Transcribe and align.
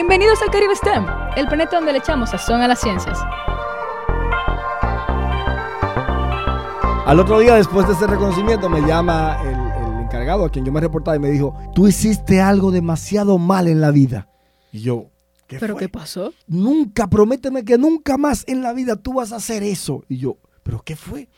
Bienvenidos 0.00 0.40
al 0.42 0.50
Caribe 0.52 0.76
STEM, 0.76 1.06
el 1.36 1.48
planeta 1.48 1.74
donde 1.74 1.90
le 1.90 1.98
echamos 1.98 2.30
sazón 2.30 2.60
a 2.60 2.68
las 2.68 2.80
ciencias. 2.80 3.18
Al 7.04 7.18
otro 7.18 7.40
día, 7.40 7.56
después 7.56 7.84
de 7.88 7.94
ese 7.94 8.06
reconocimiento, 8.06 8.68
me 8.68 8.80
llama 8.82 9.38
el, 9.42 9.56
el 9.56 10.04
encargado 10.04 10.44
a 10.44 10.50
quien 10.50 10.64
yo 10.64 10.70
me 10.70 10.80
reportaba 10.80 11.16
y 11.16 11.18
me 11.18 11.30
dijo, 11.30 11.52
tú 11.74 11.88
hiciste 11.88 12.40
algo 12.40 12.70
demasiado 12.70 13.38
mal 13.38 13.66
en 13.66 13.80
la 13.80 13.90
vida. 13.90 14.28
Y 14.70 14.82
yo, 14.82 15.10
¿qué 15.48 15.58
¿Pero 15.58 15.74
fue? 15.74 15.80
qué 15.80 15.88
pasó? 15.88 16.32
Nunca, 16.46 17.08
prométeme 17.08 17.64
que 17.64 17.76
nunca 17.76 18.16
más 18.16 18.44
en 18.46 18.62
la 18.62 18.72
vida 18.74 18.94
tú 18.94 19.14
vas 19.14 19.32
a 19.32 19.36
hacer 19.38 19.64
eso. 19.64 20.04
Y 20.08 20.18
yo, 20.18 20.36
¿pero 20.62 20.80
qué 20.84 20.94
fue? 20.94 21.28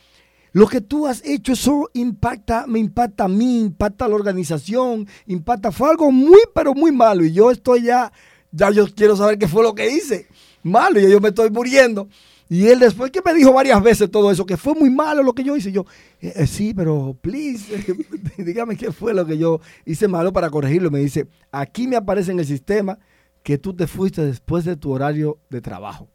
Lo 0.53 0.67
que 0.67 0.81
tú 0.81 1.07
has 1.07 1.23
hecho, 1.25 1.53
eso 1.53 1.89
impacta, 1.93 2.65
me 2.67 2.77
impacta 2.77 3.23
a 3.23 3.27
mí, 3.27 3.61
impacta 3.61 4.05
a 4.05 4.07
la 4.07 4.15
organización, 4.15 5.07
impacta, 5.25 5.71
fue 5.71 5.89
algo 5.89 6.11
muy, 6.11 6.41
pero 6.53 6.73
muy 6.73 6.91
malo. 6.91 7.23
Y 7.23 7.31
yo 7.31 7.49
estoy 7.51 7.83
ya, 7.83 8.11
ya 8.51 8.69
yo 8.71 8.85
quiero 8.93 9.15
saber 9.15 9.37
qué 9.37 9.47
fue 9.47 9.63
lo 9.63 9.73
que 9.75 9.89
hice. 9.89 10.27
Malo, 10.63 10.99
y 10.99 11.09
yo 11.09 11.19
me 11.19 11.29
estoy 11.29 11.49
muriendo. 11.49 12.07
Y 12.49 12.67
él 12.67 12.79
después 12.79 13.11
que 13.11 13.21
me 13.23 13.33
dijo 13.33 13.53
varias 13.53 13.81
veces 13.81 14.11
todo 14.11 14.29
eso, 14.29 14.45
que 14.45 14.57
fue 14.57 14.73
muy 14.75 14.89
malo 14.89 15.23
lo 15.23 15.33
que 15.33 15.43
yo 15.43 15.55
hice, 15.55 15.71
yo, 15.71 15.85
"Eh, 16.19 16.33
eh, 16.35 16.47
sí, 16.47 16.73
pero 16.73 17.15
please, 17.21 17.65
dígame 18.37 18.75
qué 18.75 18.91
fue 18.91 19.13
lo 19.13 19.25
que 19.25 19.37
yo 19.37 19.61
hice 19.85 20.07
malo 20.07 20.33
para 20.33 20.49
corregirlo. 20.49 20.91
Me 20.91 20.99
dice, 20.99 21.27
aquí 21.51 21.87
me 21.87 21.95
aparece 21.95 22.31
en 22.31 22.39
el 22.39 22.45
sistema 22.45 22.99
que 23.41 23.57
tú 23.57 23.73
te 23.73 23.87
fuiste 23.87 24.25
después 24.25 24.65
de 24.65 24.75
tu 24.75 24.91
horario 24.91 25.39
de 25.49 25.61
trabajo. 25.61 26.09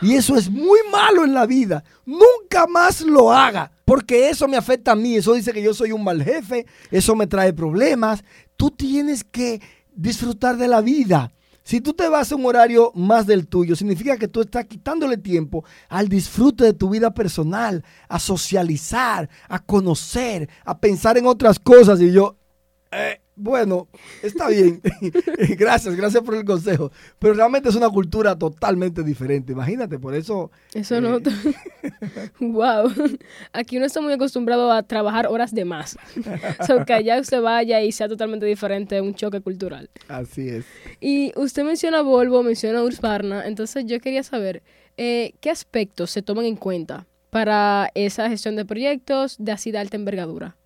Y 0.00 0.14
eso 0.14 0.36
es 0.36 0.50
muy 0.50 0.78
malo 0.92 1.24
en 1.24 1.34
la 1.34 1.46
vida. 1.46 1.84
Nunca 2.06 2.66
más 2.68 3.00
lo 3.02 3.32
haga, 3.32 3.70
porque 3.84 4.28
eso 4.30 4.46
me 4.48 4.56
afecta 4.56 4.92
a 4.92 4.96
mí. 4.96 5.16
Eso 5.16 5.34
dice 5.34 5.52
que 5.52 5.62
yo 5.62 5.74
soy 5.74 5.92
un 5.92 6.04
mal 6.04 6.22
jefe, 6.22 6.66
eso 6.90 7.14
me 7.16 7.26
trae 7.26 7.52
problemas. 7.52 8.22
Tú 8.56 8.70
tienes 8.70 9.24
que 9.24 9.60
disfrutar 9.94 10.56
de 10.56 10.68
la 10.68 10.80
vida. 10.80 11.32
Si 11.68 11.82
tú 11.82 11.92
te 11.92 12.08
vas 12.08 12.32
a 12.32 12.34
un 12.34 12.46
horario 12.46 12.92
más 12.94 13.26
del 13.26 13.46
tuyo, 13.46 13.76
significa 13.76 14.16
que 14.16 14.26
tú 14.26 14.40
estás 14.40 14.64
quitándole 14.64 15.18
tiempo 15.18 15.66
al 15.90 16.08
disfrute 16.08 16.64
de 16.64 16.72
tu 16.72 16.88
vida 16.88 17.12
personal, 17.12 17.84
a 18.08 18.18
socializar, 18.18 19.28
a 19.50 19.58
conocer, 19.58 20.48
a 20.64 20.78
pensar 20.78 21.18
en 21.18 21.26
otras 21.26 21.58
cosas. 21.58 22.00
Y 22.00 22.10
yo, 22.10 22.38
eh, 22.90 23.20
bueno, 23.38 23.88
está 24.22 24.48
bien. 24.48 24.80
gracias, 25.56 25.94
gracias 25.94 26.22
por 26.22 26.34
el 26.34 26.44
consejo. 26.44 26.90
Pero 27.18 27.34
realmente 27.34 27.68
es 27.68 27.74
una 27.74 27.88
cultura 27.88 28.36
totalmente 28.36 29.02
diferente. 29.02 29.52
Imagínate, 29.52 29.98
por 29.98 30.14
eso. 30.14 30.50
Eso 30.74 30.96
eh, 30.96 31.00
no. 31.00 31.20
wow. 32.40 32.92
Aquí 33.52 33.76
uno 33.76 33.86
está 33.86 34.00
muy 34.00 34.12
acostumbrado 34.12 34.70
a 34.72 34.82
trabajar 34.82 35.26
horas 35.28 35.54
de 35.54 35.64
más. 35.64 35.96
o 36.60 36.64
sea, 36.64 36.84
que 36.84 36.92
allá 36.92 37.20
usted 37.20 37.40
vaya 37.40 37.80
y 37.82 37.92
sea 37.92 38.08
totalmente 38.08 38.46
diferente, 38.46 39.00
un 39.00 39.14
choque 39.14 39.40
cultural. 39.40 39.88
Así 40.08 40.48
es. 40.48 40.64
Y 41.00 41.32
usted 41.36 41.64
menciona 41.64 42.02
Volvo, 42.02 42.42
menciona 42.42 42.82
Husqvarna, 42.82 43.46
entonces 43.46 43.84
yo 43.86 44.00
quería 44.00 44.22
saber 44.22 44.62
eh, 44.96 45.34
qué 45.40 45.50
aspectos 45.50 46.10
se 46.10 46.22
toman 46.22 46.44
en 46.44 46.56
cuenta 46.56 47.06
para 47.30 47.90
esa 47.94 48.28
gestión 48.28 48.56
de 48.56 48.64
proyectos 48.64 49.36
de 49.38 49.52
así 49.52 49.70
de 49.70 49.78
alta 49.78 49.96
envergadura. 49.96 50.56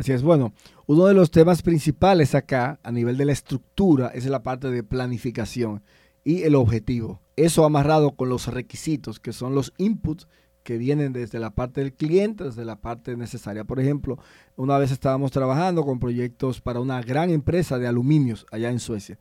Así 0.00 0.12
es, 0.12 0.22
bueno, 0.22 0.54
uno 0.86 1.04
de 1.04 1.12
los 1.12 1.30
temas 1.30 1.60
principales 1.60 2.34
acá 2.34 2.80
a 2.82 2.90
nivel 2.90 3.18
de 3.18 3.26
la 3.26 3.32
estructura 3.32 4.08
es 4.14 4.24
la 4.24 4.42
parte 4.42 4.70
de 4.70 4.82
planificación 4.82 5.82
y 6.24 6.44
el 6.44 6.54
objetivo. 6.54 7.20
Eso 7.36 7.66
amarrado 7.66 8.12
con 8.12 8.30
los 8.30 8.46
requisitos, 8.46 9.20
que 9.20 9.34
son 9.34 9.54
los 9.54 9.74
inputs 9.76 10.26
que 10.62 10.78
vienen 10.78 11.12
desde 11.12 11.38
la 11.38 11.50
parte 11.50 11.82
del 11.82 11.92
cliente, 11.92 12.44
desde 12.44 12.64
la 12.64 12.76
parte 12.76 13.14
necesaria. 13.14 13.64
Por 13.64 13.78
ejemplo, 13.78 14.16
una 14.56 14.78
vez 14.78 14.90
estábamos 14.90 15.32
trabajando 15.32 15.84
con 15.84 16.00
proyectos 16.00 16.62
para 16.62 16.80
una 16.80 17.02
gran 17.02 17.28
empresa 17.28 17.78
de 17.78 17.86
aluminios 17.86 18.46
allá 18.50 18.70
en 18.70 18.80
Suecia 18.80 19.18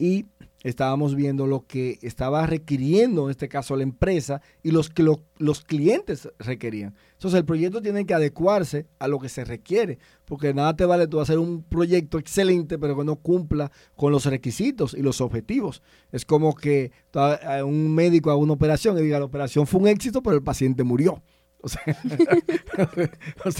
y 0.00 0.24
estábamos 0.62 1.14
viendo 1.14 1.46
lo 1.46 1.66
que 1.66 1.98
estaba 2.02 2.46
requiriendo, 2.46 3.24
en 3.26 3.30
este 3.30 3.48
caso, 3.48 3.76
la 3.76 3.82
empresa 3.82 4.40
y 4.62 4.70
los 4.72 4.88
que 4.90 5.02
lo- 5.02 5.22
los 5.38 5.60
clientes 5.62 6.28
requerían. 6.38 6.94
Entonces, 7.12 7.38
el 7.38 7.44
proyecto 7.44 7.80
tiene 7.82 8.04
que 8.06 8.14
adecuarse 8.14 8.86
a 8.98 9.08
lo 9.08 9.18
que 9.18 9.28
se 9.28 9.44
requiere, 9.44 9.98
porque 10.24 10.52
nada 10.54 10.74
te 10.74 10.84
vale 10.86 11.06
tú 11.06 11.20
hacer 11.20 11.38
un 11.38 11.62
proyecto 11.62 12.18
excelente, 12.18 12.78
pero 12.78 12.96
que 12.96 13.04
no 13.04 13.16
cumpla 13.16 13.70
con 13.94 14.10
los 14.12 14.24
requisitos 14.26 14.94
y 14.94 15.02
los 15.02 15.20
objetivos. 15.20 15.82
Es 16.12 16.24
como 16.24 16.54
que 16.54 16.92
ta- 17.10 17.58
a 17.58 17.64
un 17.64 17.94
médico 17.94 18.30
haga 18.30 18.38
una 18.38 18.54
operación 18.54 18.98
y 18.98 19.02
diga, 19.02 19.18
la 19.18 19.26
operación 19.26 19.66
fue 19.66 19.80
un 19.80 19.88
éxito, 19.88 20.22
pero 20.22 20.36
el 20.36 20.42
paciente 20.42 20.82
murió. 20.82 21.22
O 21.62 21.68
sea, 21.68 21.82
o 23.44 23.50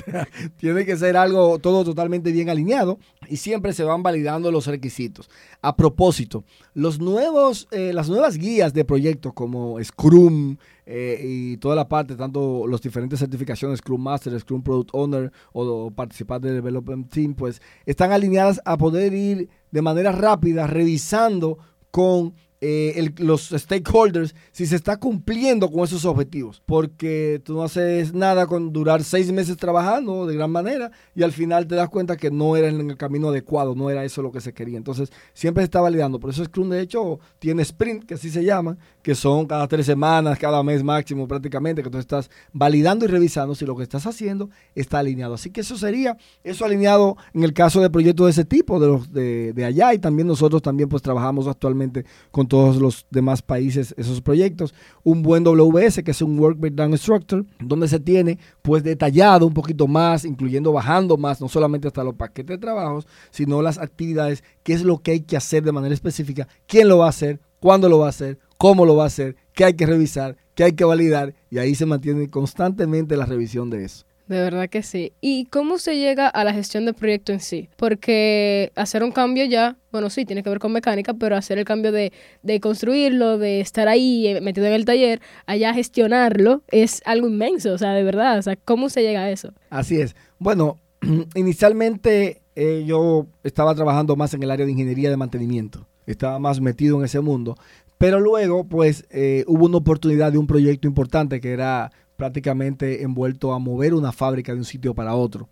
tiene 0.56 0.84
que 0.86 0.96
ser 0.96 1.16
algo 1.16 1.58
todo 1.58 1.84
totalmente 1.84 2.32
bien 2.32 2.48
alineado 2.48 2.98
y 3.28 3.36
siempre 3.36 3.72
se 3.72 3.84
van 3.84 4.02
validando 4.02 4.50
los 4.50 4.66
requisitos. 4.66 5.28
A 5.60 5.76
propósito, 5.76 6.44
los 6.74 6.98
nuevos, 6.98 7.68
eh, 7.70 7.92
las 7.92 8.08
nuevas 8.08 8.38
guías 8.38 8.72
de 8.72 8.84
proyectos 8.84 9.32
como 9.34 9.82
Scrum 9.82 10.56
eh, 10.86 11.20
y 11.22 11.56
toda 11.58 11.76
la 11.76 11.88
parte, 11.88 12.16
tanto 12.16 12.66
las 12.66 12.80
diferentes 12.80 13.18
certificaciones, 13.18 13.78
Scrum 13.78 14.02
Master, 14.02 14.38
Scrum 14.40 14.62
Product 14.62 14.90
Owner 14.92 15.30
o, 15.52 15.90
participar 15.90 16.40
del 16.40 16.54
Development 16.54 17.08
Team, 17.08 17.34
pues 17.34 17.60
están 17.86 18.12
alineadas 18.12 18.60
a 18.64 18.76
poder 18.76 19.12
ir 19.14 19.48
de 19.70 19.82
manera 19.82 20.10
rápida 20.12 20.66
revisando 20.66 21.58
con 21.90 22.34
eh, 22.60 22.92
el- 22.96 23.14
los 23.18 23.48
stakeholders 23.48 24.34
si 24.52 24.66
se 24.66 24.76
está 24.76 24.98
cumpliendo 24.98 25.70
con 25.70 25.84
esos 25.84 26.04
objetivos. 26.04 26.62
Porque 26.66 27.40
tú 27.44 27.54
no 27.54 27.62
haces 27.62 28.12
nada 28.12 28.46
con 28.46 28.72
durar 28.72 29.02
seis 29.02 29.32
meses 29.32 29.56
trabajando 29.56 30.26
de 30.26 30.34
gran 30.34 30.50
manera 30.50 30.90
y 31.14 31.22
al 31.22 31.32
final 31.32 31.66
te 31.66 31.74
das 31.74 31.88
cuenta 31.88 32.16
que 32.16 32.30
no 32.30 32.56
era 32.56 32.68
en 32.68 32.90
el 32.90 32.96
camino 32.96 33.28
adecuado, 33.28 33.74
no 33.74 33.88
era 33.90 34.04
eso 34.04 34.22
lo 34.22 34.30
que 34.32 34.40
se 34.40 34.52
quería. 34.52 34.76
Entonces 34.76 35.10
siempre 35.32 35.62
se 35.62 35.66
está 35.66 35.80
validando. 35.80 36.20
Por 36.20 36.30
eso 36.30 36.44
Scrum 36.44 36.68
de 36.70 36.80
hecho 36.80 37.18
tiene 37.38 37.62
sprint, 37.62 38.04
que 38.04 38.14
así 38.14 38.30
se 38.30 38.44
llama, 38.44 38.76
que 39.02 39.14
son 39.14 39.46
cada 39.46 39.66
tres 39.66 39.86
semanas, 39.86 40.38
cada 40.38 40.62
mes 40.62 40.82
máximo 40.84 41.26
prácticamente, 41.26 41.82
que 41.82 41.90
tú 41.90 41.98
estás 41.98 42.30
validando 42.52 43.04
y 43.04 43.08
revisando 43.08 43.54
si 43.54 43.64
lo 43.64 43.76
que 43.76 43.82
estás 43.82 44.06
haciendo 44.06 44.50
está 44.74 44.98
alineado. 44.98 45.34
Así 45.34 45.50
que 45.50 45.62
eso 45.62 45.78
sería, 45.78 46.16
eso 46.44 46.64
alineado 46.64 47.16
en 47.32 47.44
el 47.44 47.52
caso 47.54 47.80
de 47.80 47.88
proyectos 47.90 48.26
de 48.26 48.30
ese 48.32 48.44
tipo, 48.44 48.78
de 48.78 48.86
los 48.86 49.12
de, 49.12 49.52
de 49.54 49.64
allá 49.64 49.94
y 49.94 49.98
también 49.98 50.28
nosotros 50.28 50.60
también 50.60 50.88
pues 50.88 51.02
trabajamos 51.02 51.46
actualmente 51.46 52.04
con 52.30 52.46
todos 52.50 52.76
los 52.76 53.06
demás 53.10 53.40
países 53.40 53.94
esos 53.96 54.20
proyectos. 54.20 54.74
Un 55.04 55.22
buen 55.22 55.44
WS, 55.44 56.02
que 56.02 56.10
es 56.10 56.20
un 56.20 56.38
Work 56.38 56.58
Breakdown 56.58 56.98
Structure, 56.98 57.44
donde 57.60 57.86
se 57.86 58.00
tiene 58.00 58.38
pues 58.60 58.82
detallado 58.82 59.46
un 59.46 59.54
poquito 59.54 59.86
más, 59.86 60.24
incluyendo 60.24 60.72
bajando 60.72 61.16
más, 61.16 61.40
no 61.40 61.48
solamente 61.48 61.86
hasta 61.86 62.04
los 62.04 62.16
paquetes 62.16 62.56
de 62.56 62.58
trabajos, 62.58 63.06
sino 63.30 63.62
las 63.62 63.78
actividades, 63.78 64.42
qué 64.64 64.72
es 64.72 64.82
lo 64.82 64.98
que 64.98 65.12
hay 65.12 65.20
que 65.20 65.36
hacer 65.36 65.62
de 65.62 65.72
manera 65.72 65.94
específica, 65.94 66.48
quién 66.66 66.88
lo 66.88 66.98
va 66.98 67.06
a 67.06 67.10
hacer, 67.10 67.40
cuándo 67.60 67.88
lo 67.88 68.00
va 68.00 68.06
a 68.06 68.10
hacer, 68.10 68.38
cómo 68.58 68.84
lo 68.84 68.96
va 68.96 69.04
a 69.04 69.06
hacer, 69.06 69.36
qué 69.54 69.64
hay 69.64 69.74
que 69.74 69.86
revisar, 69.86 70.36
qué 70.56 70.64
hay 70.64 70.72
que 70.72 70.84
validar, 70.84 71.34
y 71.50 71.58
ahí 71.58 71.76
se 71.76 71.86
mantiene 71.86 72.28
constantemente 72.28 73.16
la 73.16 73.26
revisión 73.26 73.70
de 73.70 73.84
eso. 73.84 74.04
De 74.26 74.40
verdad 74.40 74.68
que 74.68 74.84
sí. 74.84 75.12
¿Y 75.20 75.46
cómo 75.46 75.78
se 75.78 75.96
llega 75.98 76.28
a 76.28 76.44
la 76.44 76.52
gestión 76.52 76.84
del 76.84 76.94
proyecto 76.94 77.32
en 77.32 77.40
sí? 77.40 77.68
Porque 77.76 78.70
hacer 78.76 79.02
un 79.02 79.10
cambio 79.10 79.44
ya, 79.44 79.76
bueno, 79.92 80.10
sí, 80.10 80.24
tiene 80.24 80.42
que 80.42 80.50
ver 80.50 80.58
con 80.58 80.72
mecánica, 80.72 81.14
pero 81.14 81.36
hacer 81.36 81.58
el 81.58 81.64
cambio 81.64 81.92
de, 81.92 82.12
de 82.42 82.60
construirlo, 82.60 83.38
de 83.38 83.60
estar 83.60 83.88
ahí 83.88 84.26
eh, 84.26 84.40
metido 84.40 84.66
en 84.66 84.72
el 84.72 84.84
taller, 84.84 85.20
allá 85.46 85.74
gestionarlo, 85.74 86.62
es 86.68 87.02
algo 87.04 87.28
inmenso, 87.28 87.72
o 87.72 87.78
sea, 87.78 87.92
de 87.92 88.02
verdad. 88.02 88.38
O 88.38 88.42
sea, 88.42 88.56
¿cómo 88.56 88.88
se 88.88 89.02
llega 89.02 89.22
a 89.22 89.30
eso? 89.30 89.52
Así 89.70 90.00
es. 90.00 90.14
Bueno, 90.38 90.78
inicialmente 91.34 92.40
eh, 92.56 92.84
yo 92.86 93.26
estaba 93.42 93.74
trabajando 93.74 94.16
más 94.16 94.34
en 94.34 94.42
el 94.42 94.50
área 94.50 94.66
de 94.66 94.72
ingeniería 94.72 95.10
de 95.10 95.16
mantenimiento. 95.16 95.86
Estaba 96.06 96.38
más 96.38 96.60
metido 96.60 96.98
en 96.98 97.04
ese 97.04 97.20
mundo. 97.20 97.56
Pero 97.98 98.18
luego, 98.18 98.64
pues, 98.64 99.06
eh, 99.10 99.44
hubo 99.46 99.66
una 99.66 99.76
oportunidad 99.76 100.32
de 100.32 100.38
un 100.38 100.46
proyecto 100.46 100.88
importante 100.88 101.40
que 101.40 101.52
era 101.52 101.92
prácticamente 102.16 103.02
envuelto 103.02 103.52
a 103.52 103.58
mover 103.58 103.94
una 103.94 104.12
fábrica 104.12 104.52
de 104.52 104.58
un 104.58 104.64
sitio 104.64 104.94
para 104.94 105.14
otro. 105.14 105.48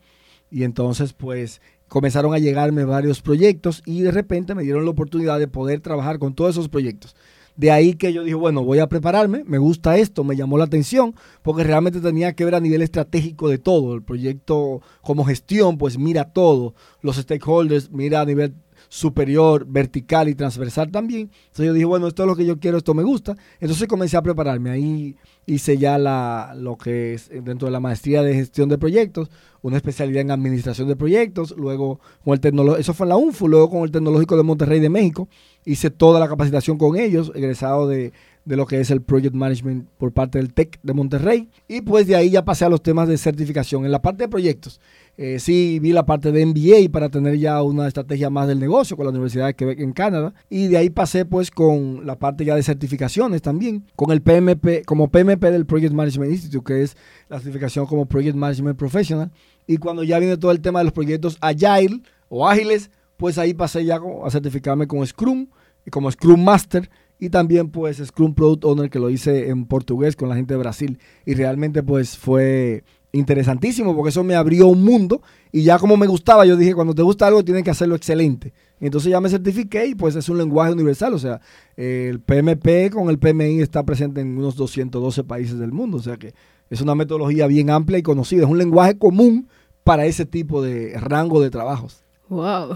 Y 0.50 0.64
entonces, 0.64 1.12
pues, 1.12 1.60
comenzaron 1.88 2.34
a 2.34 2.38
llegarme 2.38 2.84
varios 2.84 3.22
proyectos 3.22 3.82
y 3.86 4.02
de 4.02 4.11
repente 4.11 4.55
me 4.55 4.62
dieron 4.62 4.84
la 4.84 4.90
oportunidad 4.90 5.38
de 5.38 5.49
poder 5.49 5.81
trabajar 5.81 6.19
con 6.19 6.34
todos 6.34 6.50
esos 6.50 6.69
proyectos. 6.69 7.17
De 7.56 7.73
ahí 7.73 7.94
que 7.94 8.12
yo 8.12 8.23
dije, 8.23 8.37
bueno, 8.37 8.62
voy 8.62 8.78
a 8.78 8.88
prepararme, 8.88 9.43
me 9.44 9.58
gusta 9.58 9.96
esto, 9.96 10.23
me 10.23 10.37
llamó 10.37 10.58
la 10.58 10.64
atención, 10.64 11.17
porque 11.43 11.64
realmente 11.64 12.00
tenía 12.00 12.32
que 12.34 12.44
ver 12.44 12.55
a 12.55 12.61
nivel 12.61 12.82
estratégico 12.82 13.49
de 13.49 13.58
todo. 13.58 13.96
El 13.96 14.02
proyecto 14.02 14.81
como 15.02 15.25
gestión, 15.25 15.76
pues 15.76 15.99
mira 15.99 16.32
todo. 16.32 16.75
Los 17.02 17.17
stakeholders, 17.17 17.90
mira 17.90 18.20
a 18.20 18.25
nivel 18.26 18.55
superior, 18.88 19.67
vertical 19.67 20.29
y 20.29 20.35
transversal 20.35 20.90
también. 20.90 21.31
Entonces 21.46 21.67
yo 21.67 21.73
dije, 21.73 21.85
bueno, 21.85 22.08
esto 22.08 22.23
es 22.23 22.26
lo 22.26 22.37
que 22.37 22.46
yo 22.46 22.58
quiero, 22.58 22.79
esto 22.79 22.94
me 22.94 23.02
gusta. 23.02 23.37
Entonces 23.61 23.87
comencé 23.87 24.17
a 24.17 24.23
prepararme. 24.23 24.70
Ahí 24.70 25.17
hice 25.46 25.79
ya 25.79 25.99
la, 25.99 26.55
lo 26.56 26.76
que 26.76 27.14
es 27.14 27.29
dentro 27.29 27.67
de 27.67 27.73
la 27.73 27.81
maestría 27.81 28.23
de 28.23 28.35
gestión 28.35 28.69
de 28.69 28.79
proyectos, 28.79 29.31
una 29.62 29.76
especialidad 29.76 30.20
en 30.20 30.31
administración 30.31 30.88
de 30.88 30.96
proyectos, 30.96 31.55
luego 31.56 32.00
con 32.25 32.35
el 32.35 32.40
tecnológico, 32.40 32.81
eso 32.81 32.94
fue 32.94 33.06
en 33.06 33.08
la 33.08 33.17
UNFU, 33.17 33.49
luego 33.49 33.70
con 33.70 33.82
el 33.82 33.90
Tecnológico 33.90 34.37
de 34.37 34.43
Monterrey 34.43 34.79
de 34.79 34.90
México, 34.90 35.29
hice 35.64 35.90
toda 35.90 36.20
la 36.20 36.29
capacitación 36.29 36.76
con 36.79 36.96
ellos, 36.96 37.32
egresado 37.35 37.88
de, 37.88 38.12
de 38.44 38.56
lo 38.56 38.67
que 38.67 38.81
es 38.81 38.90
el 38.90 39.02
Project 39.02 39.35
Management 39.35 39.88
por 39.99 40.12
parte 40.12 40.38
del 40.38 40.52
TEC 40.52 40.79
de 40.82 40.94
Monterrey, 40.94 41.49
y 41.67 41.81
pues 41.81 42.06
de 42.06 42.17
ahí 42.17 42.31
ya 42.31 42.44
pasé 42.44 42.64
a 42.64 42.69
los 42.69 42.82
temas 42.82 43.08
de 43.08 43.19
certificación. 43.19 43.85
En 43.85 43.90
la 43.90 44.02
parte 44.02 44.25
de 44.25 44.29
proyectos, 44.29 44.81
Eh, 45.20 45.41
sí, 45.41 45.81
vi 45.81 45.91
la 45.91 46.06
parte 46.06 46.31
de 46.31 46.47
MBA 46.47 46.93
para 46.93 47.09
tener 47.09 47.37
ya 47.38 47.61
una 47.65 47.88
estrategia 47.88 48.31
más 48.31 48.47
del 48.47 48.61
negocio 48.61 48.97
con 48.97 49.05
la 49.05 49.11
Universidad 49.11 49.47
de 49.47 49.55
Quebec 49.55 49.81
en 49.81 49.93
Canadá. 49.93 50.32
Y 50.49 50.69
de 50.69 50.76
ahí 50.76 50.91
pasé 50.91 51.25
pues 51.25 51.50
con 51.50 52.06
la 52.06 52.17
parte 52.20 52.44
ya 52.44 52.55
de 52.55 52.62
certificaciones 52.62 53.43
también, 53.43 53.85
con 53.97 54.12
el 54.12 54.23
PMP, 54.23 54.85
como 54.87 55.11
PMP 55.11 55.43
del 55.47 55.67
Project 55.67 55.93
Management 55.93 56.31
Institute, 56.31 56.65
que 56.65 56.82
es 56.85 56.97
la 57.29 57.38
certificación 57.38 57.87
como 57.87 58.06
Project 58.06 58.37
Management 58.37 58.79
Professional. 58.79 59.32
Y 59.67 59.79
cuando 59.79 60.05
ya 60.05 60.20
viene 60.20 60.37
todo 60.37 60.53
el 60.53 60.61
tema 60.61 60.79
de 60.79 60.85
los 60.85 60.93
proyectos 60.93 61.37
Agile 61.41 62.00
o 62.29 62.49
ágiles, 62.49 62.93
pues 63.17 63.38
ahí 63.38 63.55
pasé 63.55 63.85
ya 63.85 63.99
a 64.25 64.31
certificarme 64.31 64.87
con 64.87 65.05
Scrum, 65.05 65.49
como 65.91 66.12
Scrum 66.12 66.44
Master 66.44 66.88
y 67.19 67.31
también 67.31 67.71
pues 67.71 67.97
Scrum 67.97 68.35
Product 68.35 68.64
Owner 68.64 68.88
que 68.88 69.00
lo 69.00 69.11
hice 69.11 69.49
en 69.49 69.67
portugués 69.67 70.14
con 70.14 70.29
la 70.29 70.37
gente 70.37 70.55
de 70.55 70.61
Brasil 70.61 70.99
y 71.26 71.35
realmente 71.35 71.82
pues 71.82 72.17
fue 72.17 72.85
interesantísimo 73.12 73.94
porque 73.94 74.10
eso 74.10 74.22
me 74.22 74.34
abrió 74.34 74.66
un 74.66 74.84
mundo 74.84 75.22
y 75.50 75.62
ya 75.62 75.78
como 75.78 75.96
me 75.96 76.06
gustaba, 76.06 76.44
yo 76.44 76.56
dije, 76.56 76.75
cuando 76.75 76.94
te 76.94 77.02
gusta 77.02 77.26
algo 77.26 77.43
tienes 77.44 77.64
que 77.64 77.70
hacerlo 77.70 77.94
excelente. 77.94 78.52
entonces 78.81 79.10
ya 79.10 79.20
me 79.20 79.31
certifiqué 79.31 79.87
y 79.87 79.94
pues 79.94 80.14
es 80.16 80.28
un 80.28 80.38
lenguaje 80.38 80.72
universal, 80.72 81.14
o 81.14 81.19
sea, 81.19 81.40
el 81.76 82.20
PMP 82.20 82.90
con 82.93 83.08
el 83.08 83.19
PMI 83.19 83.62
está 83.62 83.82
presente 83.82 84.20
en 84.20 84.37
unos 84.37 84.56
212 84.56 85.25
países 85.25 85.58
del 85.58 85.72
mundo, 85.72 85.96
o 85.96 86.02
sea 86.02 86.16
que 86.16 86.34
es 86.70 86.81
una 86.81 86.94
metodología 86.94 87.46
bien 87.46 87.70
amplia 87.70 87.99
y 87.99 88.02
conocida, 88.02 88.44
es 88.44 88.50
un 88.50 88.58
lenguaje 88.58 88.99
común 88.99 89.49
para 89.84 90.04
ese 90.04 90.26
tipo 90.26 90.62
de 90.62 90.93
rango 90.99 91.40
de 91.40 91.50
trabajos. 91.50 92.02
Wow. 92.28 92.75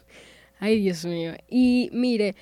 Ay, 0.60 0.80
Dios 0.80 1.04
mío. 1.04 1.32
Y 1.46 1.90
mire, 1.92 2.36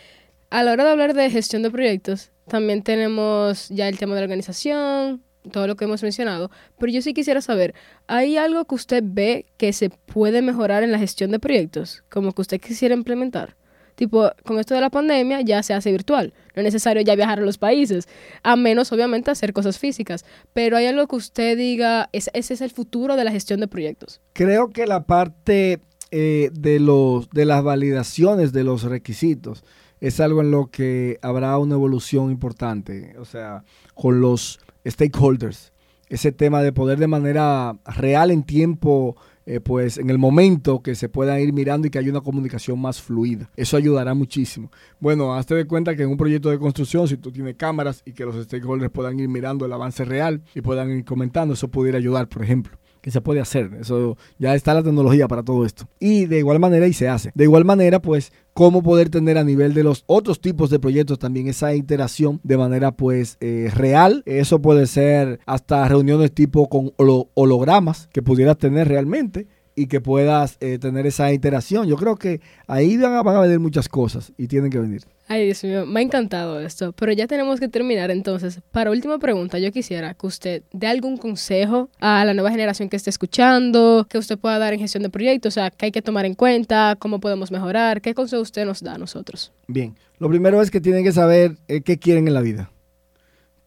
a 0.50 0.62
la 0.62 0.72
hora 0.72 0.84
de 0.84 0.90
hablar 0.90 1.14
de 1.14 1.28
gestión 1.28 1.64
de 1.64 1.72
proyectos, 1.72 2.30
también 2.46 2.82
tenemos 2.82 3.68
ya 3.68 3.88
el 3.88 3.98
tema 3.98 4.14
de 4.14 4.22
organización, 4.22 5.22
todo 5.50 5.66
lo 5.66 5.76
que 5.76 5.84
hemos 5.84 6.02
mencionado, 6.02 6.50
pero 6.78 6.92
yo 6.92 7.02
sí 7.02 7.14
quisiera 7.14 7.40
saber, 7.40 7.74
¿hay 8.06 8.36
algo 8.36 8.64
que 8.64 8.74
usted 8.74 9.02
ve 9.04 9.46
que 9.56 9.72
se 9.72 9.90
puede 9.90 10.42
mejorar 10.42 10.82
en 10.82 10.92
la 10.92 10.98
gestión 10.98 11.30
de 11.30 11.38
proyectos, 11.38 12.04
como 12.10 12.32
que 12.32 12.42
usted 12.42 12.60
quisiera 12.60 12.94
implementar? 12.94 13.56
Tipo, 13.94 14.30
con 14.44 14.58
esto 14.58 14.74
de 14.74 14.80
la 14.80 14.88
pandemia 14.88 15.42
ya 15.42 15.62
se 15.62 15.74
hace 15.74 15.90
virtual, 15.90 16.32
no 16.54 16.60
es 16.60 16.64
necesario 16.64 17.02
ya 17.02 17.14
viajar 17.14 17.40
a 17.40 17.42
los 17.42 17.58
países, 17.58 18.08
a 18.42 18.56
menos 18.56 18.90
obviamente 18.92 19.30
hacer 19.30 19.52
cosas 19.52 19.78
físicas, 19.78 20.24
pero 20.52 20.76
hay 20.76 20.86
algo 20.86 21.06
que 21.06 21.16
usted 21.16 21.58
diga, 21.58 22.08
ese 22.12 22.30
es 22.32 22.60
el 22.60 22.70
futuro 22.70 23.16
de 23.16 23.24
la 23.24 23.32
gestión 23.32 23.60
de 23.60 23.68
proyectos. 23.68 24.20
Creo 24.32 24.70
que 24.70 24.86
la 24.86 25.04
parte 25.04 25.80
eh, 26.10 26.50
de, 26.52 26.80
los, 26.80 27.28
de 27.30 27.44
las 27.44 27.62
validaciones 27.62 28.52
de 28.52 28.64
los 28.64 28.82
requisitos 28.84 29.62
es 30.00 30.20
algo 30.20 30.40
en 30.40 30.50
lo 30.50 30.66
que 30.66 31.18
habrá 31.22 31.56
una 31.58 31.74
evolución 31.74 32.30
importante, 32.30 33.14
o 33.18 33.24
sea, 33.24 33.62
con 33.94 34.20
los 34.20 34.58
stakeholders. 34.84 35.72
Ese 36.08 36.30
tema 36.30 36.62
de 36.62 36.72
poder 36.72 36.98
de 36.98 37.06
manera 37.06 37.78
real 37.86 38.30
en 38.30 38.42
tiempo, 38.42 39.16
eh, 39.46 39.60
pues 39.60 39.96
en 39.96 40.10
el 40.10 40.18
momento 40.18 40.82
que 40.82 40.94
se 40.94 41.08
puedan 41.08 41.40
ir 41.40 41.52
mirando 41.52 41.86
y 41.86 41.90
que 41.90 41.98
haya 41.98 42.10
una 42.10 42.20
comunicación 42.20 42.78
más 42.80 43.00
fluida. 43.00 43.50
Eso 43.56 43.76
ayudará 43.76 44.12
muchísimo. 44.12 44.70
Bueno, 45.00 45.34
hazte 45.34 45.54
de 45.54 45.66
cuenta 45.66 45.96
que 45.96 46.02
en 46.02 46.10
un 46.10 46.18
proyecto 46.18 46.50
de 46.50 46.58
construcción, 46.58 47.08
si 47.08 47.16
tú 47.16 47.32
tienes 47.32 47.56
cámaras 47.56 48.02
y 48.04 48.12
que 48.12 48.26
los 48.26 48.36
stakeholders 48.44 48.92
puedan 48.92 49.18
ir 49.18 49.28
mirando 49.28 49.64
el 49.64 49.72
avance 49.72 50.04
real 50.04 50.42
y 50.54 50.60
puedan 50.60 50.90
ir 50.90 51.04
comentando, 51.04 51.54
eso 51.54 51.68
pudiera 51.68 51.98
ayudar, 51.98 52.28
por 52.28 52.42
ejemplo 52.42 52.81
que 53.02 53.10
se 53.10 53.20
puede 53.20 53.40
hacer. 53.40 53.70
Eso 53.80 54.16
ya 54.38 54.54
está 54.54 54.72
la 54.72 54.82
tecnología 54.82 55.28
para 55.28 55.42
todo 55.42 55.66
esto. 55.66 55.86
Y 56.00 56.24
de 56.26 56.38
igual 56.38 56.60
manera 56.60 56.86
y 56.86 56.94
se 56.94 57.08
hace. 57.08 57.32
De 57.34 57.44
igual 57.44 57.64
manera, 57.64 58.00
pues, 58.00 58.32
cómo 58.54 58.82
poder 58.82 59.10
tener 59.10 59.36
a 59.38 59.44
nivel 59.44 59.74
de 59.74 59.82
los 59.82 60.04
otros 60.06 60.40
tipos 60.40 60.70
de 60.70 60.78
proyectos 60.78 61.18
también 61.18 61.48
esa 61.48 61.74
interacción 61.74 62.40
de 62.42 62.56
manera 62.56 62.92
pues 62.92 63.36
eh, 63.40 63.70
real. 63.74 64.22
Eso 64.24 64.62
puede 64.62 64.86
ser 64.86 65.40
hasta 65.46 65.86
reuniones 65.88 66.32
tipo 66.32 66.68
con 66.68 66.92
hologramas 67.34 68.08
que 68.12 68.22
pudieras 68.22 68.58
tener 68.58 68.88
realmente 68.88 69.48
y 69.74 69.86
que 69.86 70.00
puedas 70.00 70.56
eh, 70.60 70.78
tener 70.78 71.06
esa 71.06 71.32
interacción. 71.32 71.86
Yo 71.86 71.96
creo 71.96 72.16
que 72.16 72.40
ahí 72.66 72.96
van 72.96 73.14
a, 73.14 73.22
van 73.22 73.36
a 73.36 73.40
venir 73.40 73.60
muchas 73.60 73.88
cosas 73.88 74.32
y 74.36 74.48
tienen 74.48 74.70
que 74.70 74.78
venir. 74.78 75.02
Ay, 75.28 75.46
Dios 75.46 75.64
mío, 75.64 75.86
me 75.86 76.00
ha 76.00 76.02
encantado 76.02 76.60
esto, 76.60 76.92
pero 76.92 77.12
ya 77.12 77.26
tenemos 77.26 77.58
que 77.58 77.68
terminar 77.68 78.10
entonces. 78.10 78.60
Para 78.70 78.90
última 78.90 79.18
pregunta, 79.18 79.58
yo 79.58 79.72
quisiera 79.72 80.14
que 80.14 80.26
usted 80.26 80.62
dé 80.72 80.88
algún 80.88 81.16
consejo 81.16 81.88
a 82.00 82.24
la 82.24 82.34
nueva 82.34 82.50
generación 82.50 82.88
que 82.88 82.96
esté 82.96 83.08
escuchando, 83.08 84.06
que 84.10 84.18
usted 84.18 84.38
pueda 84.38 84.58
dar 84.58 84.74
en 84.74 84.80
gestión 84.80 85.02
de 85.02 85.08
proyectos, 85.10 85.54
o 85.54 85.54
sea, 85.54 85.70
qué 85.70 85.86
hay 85.86 85.92
que 85.92 86.02
tomar 86.02 86.26
en 86.26 86.34
cuenta, 86.34 86.96
cómo 86.98 87.20
podemos 87.20 87.50
mejorar, 87.50 88.02
qué 88.02 88.14
consejo 88.14 88.42
usted 88.42 88.66
nos 88.66 88.82
da 88.82 88.94
a 88.94 88.98
nosotros. 88.98 89.52
Bien, 89.68 89.96
lo 90.18 90.28
primero 90.28 90.60
es 90.60 90.70
que 90.70 90.80
tienen 90.80 91.04
que 91.04 91.12
saber 91.12 91.56
eh, 91.68 91.80
qué 91.80 91.98
quieren 91.98 92.28
en 92.28 92.34
la 92.34 92.42
vida, 92.42 92.70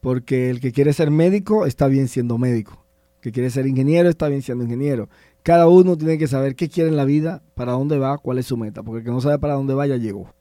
porque 0.00 0.50
el 0.50 0.60
que 0.60 0.72
quiere 0.72 0.92
ser 0.92 1.10
médico 1.10 1.66
está 1.66 1.88
bien 1.88 2.06
siendo 2.06 2.38
médico, 2.38 2.84
el 3.16 3.22
que 3.22 3.32
quiere 3.32 3.50
ser 3.50 3.66
ingeniero 3.66 4.08
está 4.08 4.28
bien 4.28 4.42
siendo 4.42 4.62
ingeniero, 4.62 5.08
cada 5.46 5.68
uno 5.68 5.96
tiene 5.96 6.18
que 6.18 6.26
saber 6.26 6.56
qué 6.56 6.68
quiere 6.68 6.90
en 6.90 6.96
la 6.96 7.04
vida, 7.04 7.40
para 7.54 7.70
dónde 7.70 7.98
va, 7.98 8.18
cuál 8.18 8.38
es 8.38 8.46
su 8.46 8.56
meta, 8.56 8.82
porque 8.82 8.98
el 8.98 9.04
que 9.04 9.12
no 9.12 9.20
sabe 9.20 9.38
para 9.38 9.54
dónde 9.54 9.74
va 9.74 9.86
ya 9.86 9.96
llegó. 9.96 10.34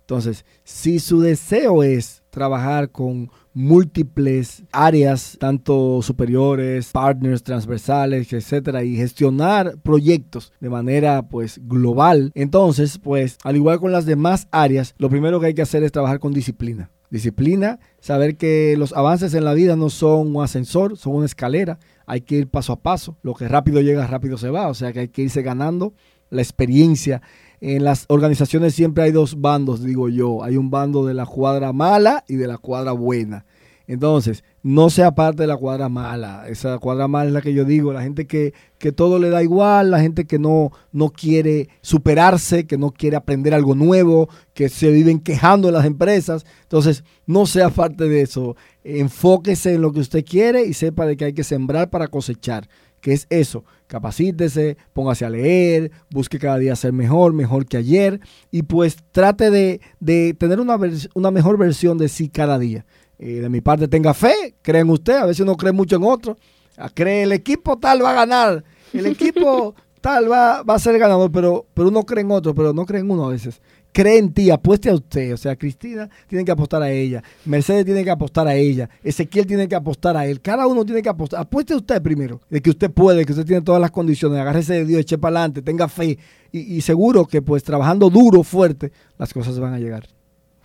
Entonces, 0.00 0.44
si 0.64 0.98
su 0.98 1.22
deseo 1.22 1.82
es 1.82 2.22
trabajar 2.28 2.90
con 2.90 3.30
múltiples 3.54 4.62
áreas, 4.70 5.38
tanto 5.40 6.02
superiores, 6.02 6.90
partners 6.92 7.42
transversales, 7.42 8.30
etcétera, 8.30 8.84
y 8.84 8.96
gestionar 8.96 9.78
proyectos 9.82 10.52
de 10.60 10.68
manera 10.68 11.22
pues 11.22 11.58
global, 11.62 12.30
entonces, 12.34 12.98
pues, 12.98 13.38
al 13.44 13.56
igual 13.56 13.80
con 13.80 13.92
las 13.92 14.04
demás 14.04 14.46
áreas, 14.50 14.94
lo 14.98 15.08
primero 15.08 15.40
que 15.40 15.46
hay 15.46 15.54
que 15.54 15.62
hacer 15.62 15.82
es 15.84 15.92
trabajar 15.92 16.18
con 16.18 16.34
disciplina. 16.34 16.90
Disciplina, 17.08 17.78
saber 17.98 18.36
que 18.36 18.74
los 18.76 18.92
avances 18.92 19.32
en 19.32 19.44
la 19.44 19.54
vida 19.54 19.74
no 19.74 19.88
son 19.88 20.36
un 20.36 20.44
ascensor, 20.44 20.98
son 20.98 21.14
una 21.14 21.24
escalera 21.24 21.78
hay 22.06 22.22
que 22.22 22.36
ir 22.36 22.48
paso 22.48 22.72
a 22.72 22.80
paso. 22.80 23.16
Lo 23.22 23.34
que 23.34 23.48
rápido 23.48 23.80
llega, 23.80 24.06
rápido 24.06 24.38
se 24.38 24.50
va. 24.50 24.68
O 24.68 24.74
sea 24.74 24.92
que 24.92 25.00
hay 25.00 25.08
que 25.08 25.22
irse 25.22 25.42
ganando 25.42 25.94
la 26.30 26.42
experiencia. 26.42 27.22
En 27.60 27.84
las 27.84 28.04
organizaciones 28.08 28.74
siempre 28.74 29.04
hay 29.04 29.12
dos 29.12 29.40
bandos, 29.40 29.82
digo 29.82 30.08
yo. 30.08 30.42
Hay 30.42 30.56
un 30.56 30.70
bando 30.70 31.06
de 31.06 31.14
la 31.14 31.26
cuadra 31.26 31.72
mala 31.72 32.24
y 32.28 32.36
de 32.36 32.46
la 32.46 32.58
cuadra 32.58 32.92
buena. 32.92 33.46
Entonces, 33.86 34.44
no 34.62 34.88
sea 34.88 35.14
parte 35.14 35.42
de 35.42 35.46
la 35.46 35.58
cuadra 35.58 35.90
mala. 35.90 36.48
Esa 36.48 36.78
cuadra 36.78 37.06
mala 37.06 37.28
es 37.28 37.34
la 37.34 37.42
que 37.42 37.52
yo 37.52 37.66
digo, 37.66 37.92
la 37.92 38.02
gente 38.02 38.26
que, 38.26 38.54
que 38.78 38.92
todo 38.92 39.18
le 39.18 39.28
da 39.28 39.42
igual, 39.42 39.90
la 39.90 40.00
gente 40.00 40.24
que 40.24 40.38
no, 40.38 40.72
no 40.90 41.10
quiere 41.10 41.68
superarse, 41.82 42.66
que 42.66 42.78
no 42.78 42.90
quiere 42.90 43.16
aprender 43.16 43.52
algo 43.52 43.74
nuevo, 43.74 44.30
que 44.54 44.70
se 44.70 44.90
viven 44.90 45.20
quejando 45.20 45.68
en 45.68 45.74
las 45.74 45.84
empresas. 45.84 46.46
Entonces, 46.62 47.04
no 47.26 47.44
sea 47.44 47.68
parte 47.68 48.08
de 48.08 48.22
eso. 48.22 48.56
Enfóquese 48.84 49.74
en 49.74 49.82
lo 49.82 49.92
que 49.92 50.00
usted 50.00 50.24
quiere 50.24 50.64
y 50.64 50.72
sepa 50.72 51.04
de 51.04 51.18
que 51.18 51.26
hay 51.26 51.32
que 51.34 51.44
sembrar 51.44 51.90
para 51.90 52.08
cosechar. 52.08 52.68
que 53.02 53.12
es 53.12 53.26
eso? 53.28 53.64
Capacítese, 53.86 54.78
póngase 54.94 55.26
a 55.26 55.30
leer, 55.30 55.90
busque 56.08 56.38
cada 56.38 56.56
día 56.56 56.74
ser 56.74 56.94
mejor, 56.94 57.34
mejor 57.34 57.66
que 57.66 57.76
ayer 57.76 58.18
y 58.50 58.62
pues 58.62 58.96
trate 59.12 59.50
de, 59.50 59.82
de 60.00 60.32
tener 60.32 60.58
una, 60.58 60.78
una 61.14 61.30
mejor 61.30 61.58
versión 61.58 61.98
de 61.98 62.08
sí 62.08 62.30
cada 62.30 62.58
día 62.58 62.86
de 63.18 63.48
mi 63.48 63.60
parte 63.60 63.88
tenga 63.88 64.14
fe, 64.14 64.54
cree 64.62 64.80
en 64.80 64.90
usted, 64.90 65.14
a 65.14 65.26
veces 65.26 65.40
uno 65.40 65.56
cree 65.56 65.72
mucho 65.72 65.96
en 65.96 66.04
otro, 66.04 66.36
ah, 66.76 66.90
cree 66.92 67.22
el 67.22 67.32
equipo 67.32 67.78
tal 67.78 68.04
va 68.04 68.10
a 68.10 68.14
ganar, 68.14 68.64
el 68.92 69.06
equipo 69.06 69.74
tal 70.04 70.30
va, 70.30 70.62
va 70.62 70.74
a 70.74 70.78
ser 70.78 70.98
ganador, 70.98 71.32
pero, 71.32 71.64
pero 71.72 71.88
uno 71.88 72.02
cree 72.02 72.20
en 72.20 72.30
otro, 72.30 72.54
pero 72.54 72.74
no 72.74 72.84
cree 72.84 73.00
en 73.00 73.10
uno 73.10 73.24
a 73.24 73.30
veces. 73.30 73.62
Cree 73.90 74.18
en 74.18 74.34
ti, 74.34 74.50
apueste 74.50 74.90
a 74.90 74.94
usted. 74.94 75.32
O 75.32 75.36
sea, 75.38 75.56
Cristina 75.56 76.10
tiene 76.26 76.44
que 76.44 76.50
apostar 76.50 76.82
a 76.82 76.90
ella, 76.90 77.22
Mercedes 77.46 77.86
tiene 77.86 78.04
que 78.04 78.10
apostar 78.10 78.46
a 78.46 78.54
ella, 78.54 78.90
Ezequiel 79.02 79.46
tiene 79.46 79.66
que 79.66 79.74
apostar 79.74 80.14
a 80.16 80.26
él. 80.26 80.42
Cada 80.42 80.66
uno 80.66 80.84
tiene 80.84 81.00
que 81.00 81.08
apostar. 81.08 81.40
Apueste 81.40 81.72
a 81.72 81.76
usted 81.76 82.02
primero, 82.02 82.40
de 82.50 82.60
que 82.60 82.68
usted 82.68 82.90
puede, 82.90 83.24
que 83.24 83.32
usted 83.32 83.46
tiene 83.46 83.62
todas 83.62 83.80
las 83.80 83.92
condiciones. 83.92 84.38
Agárrese 84.38 84.74
de 84.74 84.84
Dios, 84.84 85.00
eche 85.00 85.16
para 85.16 85.38
adelante, 85.38 85.62
tenga 85.62 85.88
fe. 85.88 86.18
Y, 86.52 86.76
y 86.76 86.80
seguro 86.82 87.24
que 87.24 87.40
pues 87.40 87.62
trabajando 87.62 88.10
duro, 88.10 88.42
fuerte, 88.42 88.92
las 89.16 89.32
cosas 89.32 89.58
van 89.58 89.72
a 89.72 89.78
llegar. 89.78 90.06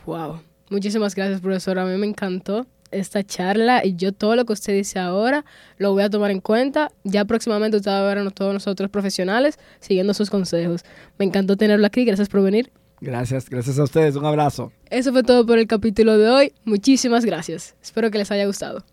Wow. 0.05 0.48
Muchísimas 0.69 1.15
gracias, 1.15 1.41
profesor. 1.41 1.79
A 1.79 1.85
mí 1.85 1.97
me 1.97 2.07
encantó 2.07 2.65
esta 2.91 3.23
charla 3.23 3.85
y 3.85 3.95
yo 3.95 4.13
todo 4.13 4.35
lo 4.35 4.45
que 4.45 4.53
usted 4.53 4.73
dice 4.73 4.99
ahora 4.99 5.45
lo 5.77 5.91
voy 5.91 6.03
a 6.03 6.09
tomar 6.09 6.31
en 6.31 6.41
cuenta. 6.41 6.91
Ya 7.03 7.25
próximamente 7.25 7.77
usted 7.77 7.91
va 7.91 7.99
a 7.99 8.13
ver 8.13 8.17
a 8.19 8.29
todos 8.31 8.53
nosotros 8.53 8.89
profesionales 8.89 9.59
siguiendo 9.79 10.13
sus 10.13 10.29
consejos. 10.29 10.83
Me 11.17 11.25
encantó 11.25 11.55
tenerlo 11.57 11.85
aquí. 11.85 12.05
Gracias 12.05 12.29
por 12.29 12.41
venir. 12.41 12.71
Gracias, 13.01 13.49
gracias 13.49 13.79
a 13.79 13.83
ustedes. 13.83 14.15
Un 14.15 14.25
abrazo. 14.25 14.71
Eso 14.89 15.11
fue 15.11 15.23
todo 15.23 15.45
por 15.45 15.57
el 15.57 15.67
capítulo 15.67 16.17
de 16.17 16.29
hoy. 16.29 16.53
Muchísimas 16.65 17.25
gracias. 17.25 17.75
Espero 17.81 18.11
que 18.11 18.17
les 18.17 18.31
haya 18.31 18.45
gustado. 18.45 18.83